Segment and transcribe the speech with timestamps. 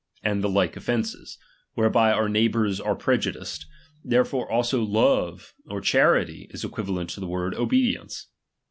[0.23, 1.37] and the like offences,
[1.75, 3.67] whereby our neighbours are prejudiced;
[4.03, 8.25] therefore also luce, or charity,\% equi valent to the word obedience.